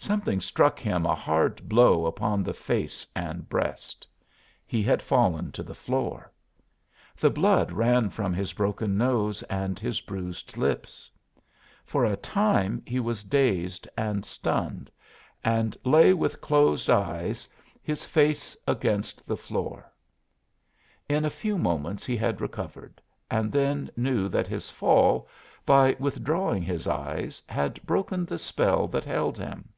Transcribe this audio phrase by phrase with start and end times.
[0.00, 4.06] Something struck him a hard blow upon the face and breast.
[4.64, 6.32] He had fallen to the floor;
[7.18, 11.10] the blood ran from his broken nose and his bruised lips.
[11.84, 14.90] For a time he was dazed and stunned,
[15.44, 17.46] and lay with closed eyes,
[17.82, 19.92] his face against the floor.
[21.08, 25.28] In a few moments he had recovered, and then knew that this fall,
[25.66, 29.68] by withdrawing his eyes, had broken the spell that held him.